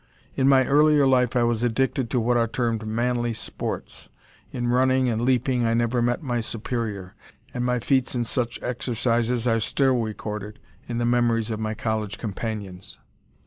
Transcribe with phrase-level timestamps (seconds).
[0.35, 4.09] In my earlier life I was addicted to what are termed "manly sports."
[4.51, 7.13] In running and leaping I never met my superior;
[7.53, 10.57] and my feats in such exercises are still recorded
[10.89, 12.97] in the memories of my college companions.